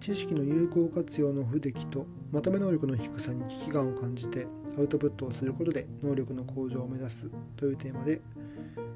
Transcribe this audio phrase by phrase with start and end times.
[0.00, 4.46] 知識の有効活用の不出来とまとめ能力の低さに危機感を感じて
[4.78, 8.22] アウトプットをすることで能力の向上を目指すというテーマで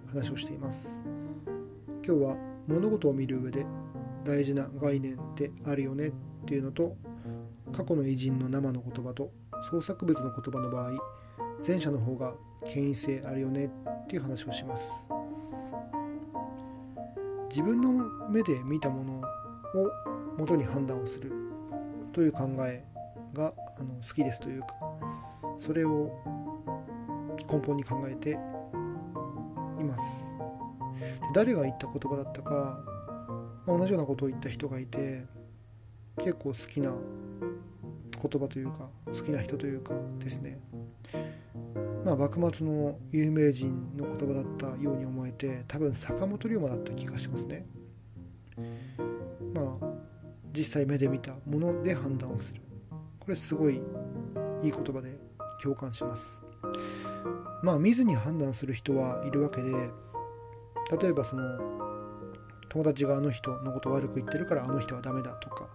[0.09, 0.89] 話をしています。
[2.07, 2.37] 今日は
[2.67, 3.67] 物事を見る上で
[4.25, 6.13] 大事な概念ってあるよねっ
[6.47, 6.97] ていうのと
[7.77, 9.31] 過去の偉人の生の言葉と
[9.71, 10.93] 創作物の言葉の場合
[11.67, 12.35] 前者の方が
[12.67, 14.91] 権威性あるよねっていう話をします。
[17.51, 17.91] 自分の
[18.31, 21.33] 目で見たものを元に判断をする。
[22.15, 22.85] という考え
[23.35, 24.69] があの好きですというか
[25.59, 26.13] それを
[27.51, 28.31] 根本に考えて
[29.81, 30.03] います。
[31.35, 32.81] 誰が言った言葉だったか、
[33.67, 35.27] まあ、同じようなことを言った人がいて
[36.19, 40.61] 結構好きな言葉というか好きな人というかですね。
[42.05, 47.67] まあ幕末の有名人の言葉だったように思えて多分坂本龍馬だった気がしますね。
[49.53, 49.84] まあ
[50.57, 52.61] 実際目で見たもので判断をする。
[53.19, 53.75] これすごい
[54.63, 55.19] いい言葉で
[55.63, 56.45] 共感します。
[57.63, 59.71] まあ見ずに判断する人はいるわけで
[61.01, 61.43] 例えばその
[62.69, 65.69] 友達があの人のこと悪く言ってるからあの人はダメだとか、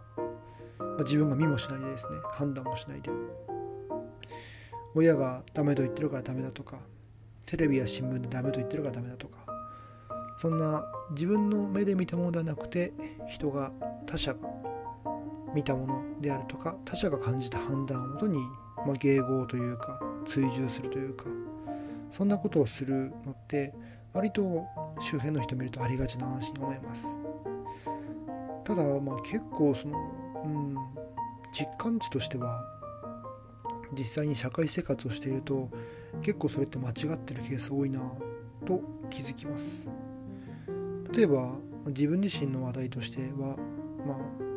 [0.77, 3.09] まあ、自分が見もしないでですね判断もしないで
[4.93, 6.77] 親がダメと言ってるからダメだとか
[7.45, 9.37] テレビや新聞でダメと言ってるからダメだとか
[10.37, 12.93] そんな自分の目で見たものではなくて
[13.27, 13.71] 人が
[14.05, 14.39] 他者が
[15.53, 18.39] 見たものであるとか他者が感じた判断をもとに、
[18.85, 21.25] まあ、迎合というか追従するというか
[22.11, 23.73] そんなことをするのって
[24.13, 24.65] 割と
[24.99, 27.05] 周辺の人見るとありがちな話に思います。
[28.63, 29.97] ただまあ結構その、
[30.43, 30.75] うん、
[31.51, 32.63] 実感値としては
[33.97, 35.69] 実際に社会生活をしていると
[36.21, 37.99] 結構それって間違ってるケース多いな
[38.65, 39.87] と気づきます。
[41.11, 41.55] 例えば
[41.87, 43.55] 自分自身の話題としては
[44.05, 44.48] まあ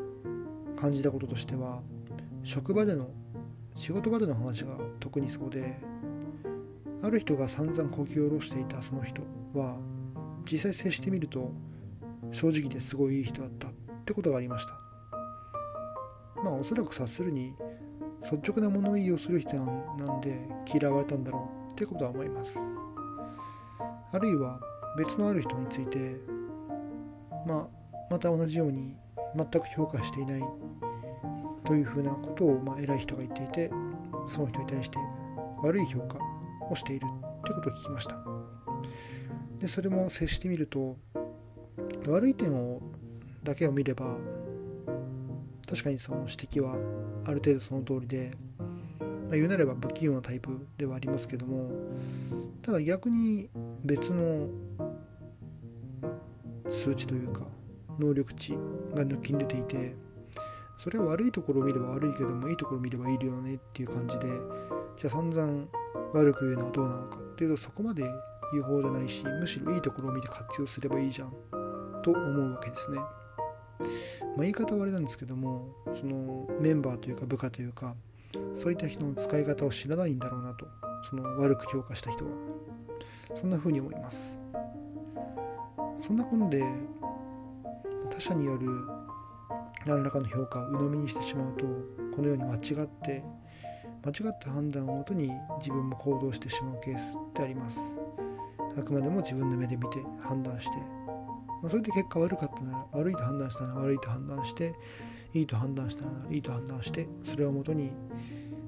[0.82, 1.80] 感じたこととしては
[2.42, 3.08] 職場での
[3.76, 5.76] 仕事場での話が特にそうで
[7.04, 9.22] ある人が散々こき下ろしていたその人
[9.54, 9.78] は
[10.50, 11.52] 実際接してみると
[12.32, 13.70] 正直ですごいいい人だったっ
[14.04, 14.72] てことがありました。
[16.42, 17.54] まあおそらく察するに
[18.24, 22.58] 率直な物言いをする人なんで嫌われたんだろうってことは思います。
[24.10, 24.58] あるいは
[24.98, 26.16] 別のある人について
[27.46, 28.96] まあまた同じように
[29.36, 30.42] 全く評価していない
[31.64, 33.70] というふうなことを、まあ、偉い人が言っていて
[34.28, 34.98] その人に対して
[35.62, 36.18] 悪い評価
[36.70, 38.16] をしているってことを聞きました。
[39.58, 40.96] でそれも接してみると
[42.08, 42.82] 悪い点を
[43.44, 44.16] だけを見れば
[45.68, 46.74] 確かにその指摘は
[47.24, 51.70] ある程度その通りで、まあ、言うなれば不器用なタイプではありますけども
[52.60, 53.48] ただ逆に
[53.84, 54.48] 別の
[56.68, 57.42] 数値というか
[57.98, 58.52] 能力値
[58.94, 59.94] が抜きん出ていて
[60.82, 64.26] それは悪いところを見れば悪いけどもいいところを見ればいいよねっていう感じで
[64.98, 65.64] じゃあ散々
[66.12, 68.02] 悪く言うのはどうなのかっていうとそこまで
[68.52, 71.30] 言う方じゃないしむしろいいところを見て活用すればいいじゃん
[72.02, 72.98] と思うわけですね。
[72.98, 77.94] まあ、言い方はあれなんですけどもそのメンバーというか部下というか
[78.56, 80.66] そういった人の使い方を知らないんだろうなと
[81.08, 82.30] その悪く評価した人は
[83.40, 84.36] そんな風に思います
[86.00, 86.64] そんなことで
[88.10, 88.66] 他者による
[89.86, 91.64] 何らかの評価を鵜呑みにしてしまうと
[92.14, 93.22] このように間違って
[94.04, 97.78] 間違った判断をもとに自分も行動してしまうケースってあります
[98.78, 101.02] あくまでも自分の目で見て判断して
[101.62, 104.74] まあ、それで結果悪かったなら悪いと判断したなら悪いと判断して
[105.32, 107.92] いいと判断したらいいと判断してそれをもとに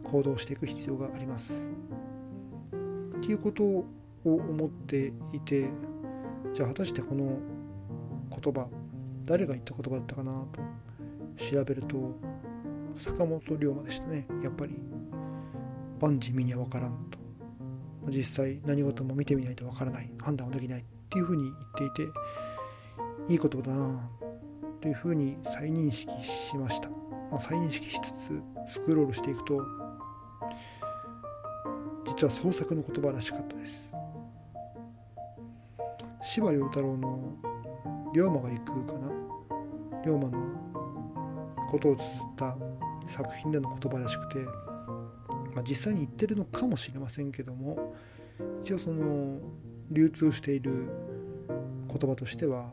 [0.04, 1.66] 行動していく必要があります。
[3.16, 3.84] っていうことを
[4.24, 5.68] 思っていて
[6.52, 7.38] じゃあ果たしてこの
[8.30, 8.68] 言葉
[9.24, 10.60] 誰が言った言葉だったかなと
[11.36, 12.18] 調べると
[12.96, 14.26] 坂本龍馬でしたね。
[14.42, 14.74] やっぱり。
[16.00, 17.18] 万事見には分からんと。
[18.10, 20.10] 実際何事も見てみないと分からない。
[20.18, 21.54] 判断はできないっていうふうに言っ
[21.94, 22.12] ていて
[23.28, 24.10] いいことだな
[24.80, 26.90] というふうに再認識しました、
[27.30, 29.62] まあ、再認識しつつスクロールしていくと
[32.04, 33.90] 実は創作の言葉らしかったです。
[36.22, 37.36] 司馬太郎の
[38.12, 39.10] 「龍馬が行く」かな？
[40.04, 40.73] 龍馬の
[41.74, 42.56] ことを綴った
[43.06, 47.94] 作品での言葉らしくて、まあ、実際に言ってるのかもしれませんけども
[48.62, 49.40] 一応その
[49.90, 50.88] 流通している
[51.88, 52.70] 言葉としては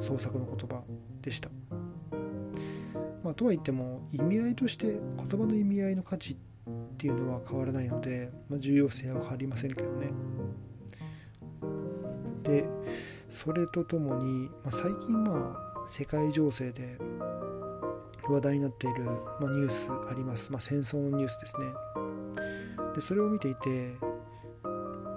[0.00, 0.82] 創作の言葉
[1.22, 1.50] でした。
[3.22, 6.36] まあ、とは言っても意味合いとして言葉の意味合いの価値っ
[6.98, 10.12] ていうのは変わらないので、まあ、重要性は変わりませんけどね。
[12.42, 12.66] で
[13.30, 16.98] それとともに、まあ、最近まあ世界情勢で
[18.32, 21.66] 話題になっている、まあ、ニュースあります、まあ、戦争のニュースですね。
[22.94, 23.94] でそれを見ていて、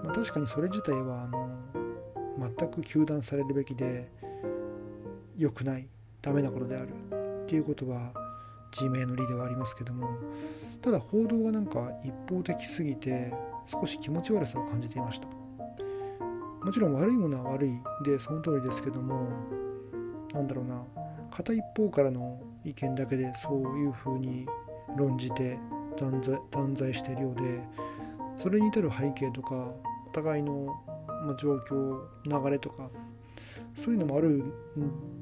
[0.03, 1.49] まあ、確かにそれ自体はあの
[2.39, 4.11] 全く糾弾されるべきで
[5.37, 5.87] 良くない
[6.21, 6.89] ダメなことである
[7.43, 8.11] っていうことは
[8.71, 10.07] 自明の理ではありますけども
[10.81, 13.33] ただ報道がなんか一方的すぎて
[13.65, 15.27] 少し気持ち悪さを感じていました。
[16.63, 19.29] もちろん悪いものは悪いでその通りですけども
[20.33, 20.83] なんだろうな。
[21.31, 24.45] 片一方からの意見だけでそういうふうに
[24.97, 25.57] 論じて
[25.97, 27.61] 断罪断罪しているようで
[28.37, 30.67] それに至る背景とかお互いの
[31.39, 32.89] 状況流れとか
[33.75, 34.43] そういうのもある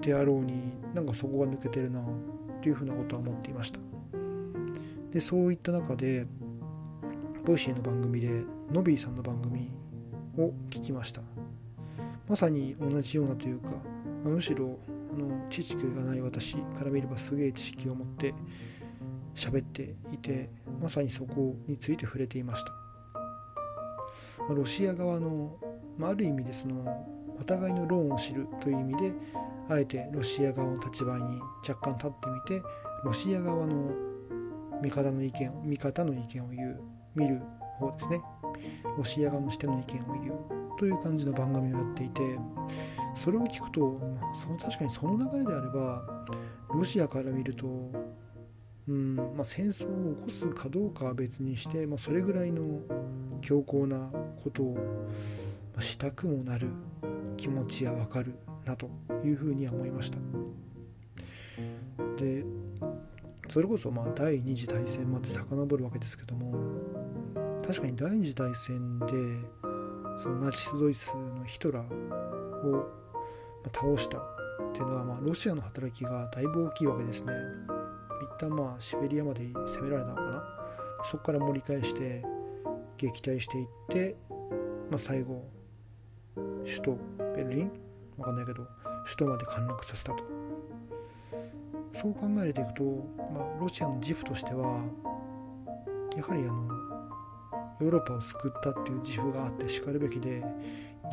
[0.01, 2.05] であろうになんかそこが抜けてるなっ
[2.61, 3.79] ていうふうなことは思っていました。
[5.11, 6.25] でそういった中で
[7.45, 9.69] Voicy の番組でノビーさんの番組
[10.37, 11.21] を聞きました。
[12.27, 13.69] まさに同じようなというか
[14.23, 14.77] むしろ
[15.15, 18.33] あの知識がない私から見ればすげえ知識を持って
[19.33, 20.49] 喋っていて
[20.81, 22.71] まさにそこについて触れていました、
[24.49, 25.57] まロシア側の、
[25.97, 27.07] まあ、ある意味でその
[27.39, 29.13] お互いの論を知るという意味で
[29.69, 32.63] あえてロシア側の立場に若干立ってみて
[33.03, 33.93] ロシア側の
[34.81, 36.81] 味方の意見味方の意見を言う
[37.15, 37.41] 見る
[37.79, 38.21] 方ですね。
[38.97, 42.21] ロシア側の視点の意見を言うという感じの番組をやっていて
[43.15, 43.99] それを聞くと
[44.41, 46.25] その確かにその流れであれば
[46.73, 47.65] ロシアから見ると
[48.87, 52.81] うんまあ、戦争を起こすかどうかは別にして、まあ、それぐらいの
[53.41, 54.11] 強硬な
[54.43, 54.77] ことを
[55.79, 56.67] したくもなる
[57.35, 58.87] 気持ちはわかるなと
[59.23, 60.19] いうふうには思いました。
[62.17, 62.45] で
[63.47, 66.53] それこそまあ第二次大戦まで遡るわけですけども
[67.65, 69.05] 確かに第二次大戦で
[70.21, 73.04] そのナチス・ドイツのヒトラーを
[73.73, 74.21] 倒したっ
[74.73, 77.33] ていうのはまあロシアの働きがだいぶ大きいわけですね。
[78.21, 80.43] 一旦まあシベリアまで攻められたのかな。
[81.03, 82.23] そこから盛り返して
[82.97, 84.15] 撃退していって、
[84.89, 85.43] まあ、最後
[86.65, 86.97] 首都
[87.35, 87.71] ベルリン？
[88.17, 88.65] わかんないけど
[89.05, 90.23] 首都まで陥落させたと。
[91.93, 92.83] そう考えていくと、
[93.33, 94.83] まあ、ロシアの自負としては
[96.17, 96.67] やはりあの
[97.79, 100.43] ヨーロッパを救ったっていう自負があってしかるべきで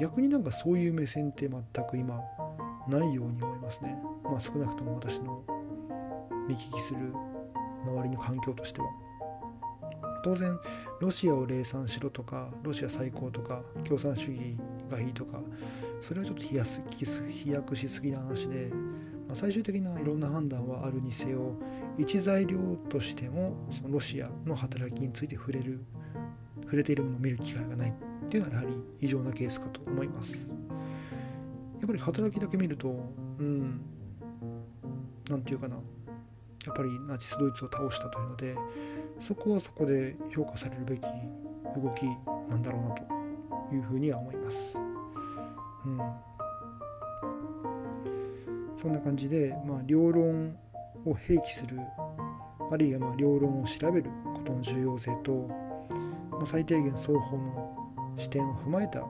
[0.00, 2.20] 逆になんかそういう目線って全く今
[2.88, 3.96] ないように思いますね。
[4.25, 5.43] まあ少なくとも私の
[6.49, 7.12] 見聞きする
[7.84, 8.87] 周りの環境としては。
[10.23, 10.56] 当然
[11.00, 14.56] ロシアを冷賛しろとかロシア最高とか共産主義
[14.88, 15.40] がいいとか
[16.00, 18.70] それはちょっと飛躍しすぎな話で、
[19.26, 21.56] まあ、最終的ないろんな判断はあるにせよ
[21.99, 22.58] 一材料
[22.88, 25.84] としてもそのロシアの働きについて触れる
[26.64, 30.46] 触れているものを見る機会がないっていうのはやはり異常なケースかと思います。
[31.82, 32.88] やっぱり働きだけ見ると
[33.38, 33.81] うん。
[35.29, 35.76] 何て言うかな。
[36.64, 38.55] やっぱりナチスドイツを倒したというので
[39.20, 41.02] そこはそこで評価されるべき
[41.76, 42.05] 動き
[42.49, 44.79] なんだろうなというふうには思います。
[45.84, 45.99] うん、
[48.81, 50.56] そんな感じで、まあ、両論
[51.05, 51.81] を併記する
[52.70, 55.32] あるいはまあ両論を調べることの重要性と、
[56.31, 59.05] まあ、最低限双方の視点を踏まえた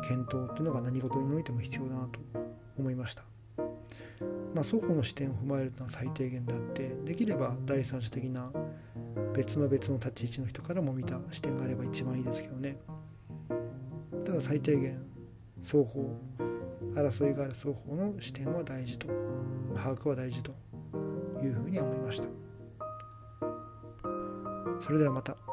[0.00, 2.20] 検討というのが何事においても必要だなと
[2.78, 3.22] 思いました。
[4.54, 8.50] まあ、双方の視点を踏まえるのは最低限であってできれば第三者的な
[9.34, 12.78] 別の別の立ち位置の人からも見た視点があれば一番いいですけどね。
[14.24, 14.98] ただ最低限
[15.62, 16.18] 双方
[16.94, 19.08] 争いがある双方の視点は大事と
[19.74, 20.52] 把握は大事と
[21.42, 22.28] いうふうに思いました。
[24.84, 25.45] それではまた。